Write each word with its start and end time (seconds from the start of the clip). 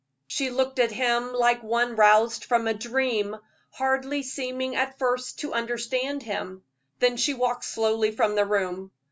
She 0.25 0.49
looked 0.49 0.79
at 0.79 0.91
him 0.91 1.31
like 1.31 1.61
one 1.61 1.95
roused 1.95 2.43
from 2.45 2.65
a 2.65 2.73
dream, 2.73 3.37
hardly 3.69 4.23
seeming 4.23 4.75
at 4.75 4.97
first 4.97 5.37
to 5.41 5.53
understand 5.53 6.23
him; 6.23 6.63
then 6.97 7.17
she 7.17 7.35
walked 7.35 7.65
slowly 7.65 8.09
from 8.09 8.33
the 8.33 8.45
room. 8.45 8.89